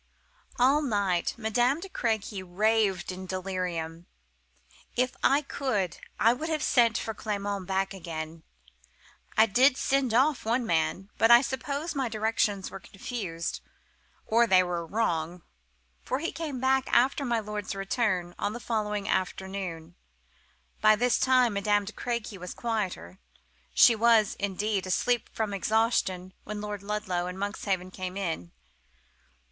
[0.57, 4.07] "All night Madame de Crequy raved in delirium.
[4.95, 8.41] If I could I would have sent for Clement back again.
[9.37, 13.61] I did send off one man, but I suppose my directions were confused,
[14.25, 15.43] or they were wrong,
[16.01, 19.93] for he came back after my lord's return, on the following afternoon.
[20.81, 23.19] By this time Madame de Crequy was quieter:
[23.75, 28.51] she was, indeed, asleep from exhaustion when Lord Ludlow and Monkshaven came in.